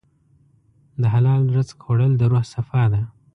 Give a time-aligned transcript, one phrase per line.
[1.01, 3.01] د حلال رزق خوړل د روح صفا ده.